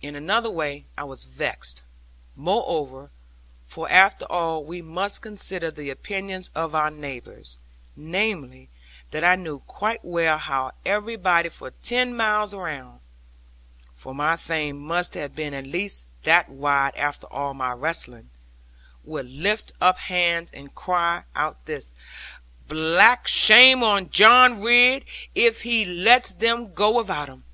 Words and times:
In 0.00 0.16
another 0.16 0.48
way 0.48 0.86
I 0.96 1.04
was 1.04 1.24
vexed, 1.24 1.82
moreover 2.36 3.10
for 3.66 3.86
after 3.90 4.24
all 4.32 4.64
we 4.64 4.80
must 4.80 5.20
consider 5.20 5.70
the 5.70 5.90
opinions 5.90 6.50
of 6.54 6.74
our 6.74 6.90
neighbours 6.90 7.58
namely, 7.94 8.70
that 9.10 9.22
I 9.24 9.36
knew 9.36 9.58
quite 9.58 10.02
well 10.02 10.38
how 10.38 10.72
everybody 10.86 11.50
for 11.50 11.70
ten 11.82 12.16
miles 12.16 12.54
round 12.54 13.00
(for 13.92 14.14
my 14.14 14.38
fame 14.38 14.78
must 14.80 15.12
have 15.12 15.36
been 15.36 15.52
at 15.52 15.66
least 15.66 16.06
that 16.22 16.48
wide, 16.48 16.94
after 16.96 17.26
all 17.30 17.52
my 17.52 17.72
wrestling), 17.72 18.30
would 19.04 19.26
lift 19.28 19.74
up 19.82 19.98
hands 19.98 20.50
and 20.52 20.74
cry 20.74 21.24
out 21.36 21.66
thus 21.66 21.92
'Black 22.68 23.28
shame 23.28 23.82
on 23.82 24.08
John 24.08 24.62
Ridd, 24.62 25.04
if 25.34 25.60
he 25.60 25.84
lets 25.84 26.32
them 26.32 26.72
go 26.72 26.92
without 26.96 27.28
him!' 27.28 27.44